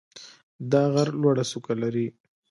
[0.71, 2.07] دا غر لوړه څوکه لري.